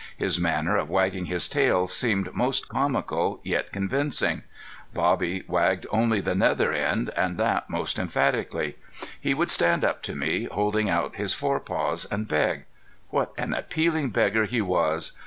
His 0.17 0.39
manner 0.39 0.77
of 0.77 0.89
wagging 0.89 1.25
his 1.25 1.47
tail 1.47 1.85
seemed 1.85 2.33
most 2.33 2.67
comical 2.67 3.39
yet 3.43 3.71
convincing. 3.71 4.41
Bobby 4.95 5.43
wagged 5.47 5.85
only 5.91 6.19
the 6.19 6.33
nether 6.33 6.73
end 6.73 7.11
and 7.15 7.37
that 7.37 7.69
most 7.69 7.99
emphatically. 7.99 8.77
He 9.19 9.35
would 9.35 9.51
stand 9.51 9.85
up 9.85 10.01
to 10.01 10.15
me, 10.15 10.45
holding 10.45 10.89
out 10.89 11.17
his 11.17 11.35
forepaws, 11.35 12.05
and 12.05 12.27
beg. 12.27 12.65
What 13.11 13.31
an 13.37 13.53
appealing 13.53 14.09
beggar 14.09 14.45
he 14.45 14.59
was! 14.59 15.11